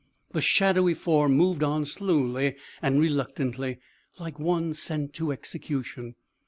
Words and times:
The 0.31 0.41
shadowy 0.41 0.95
form 0.95 1.33
moved 1.33 1.61
on 1.61 1.85
slowly 1.85 2.55
and 2.81 2.99
reluctantly, 2.99 3.77
like 4.17 4.39
one 4.39 4.73
sent 4.73 5.13
to 5.13 5.31
execution. 5.31 6.15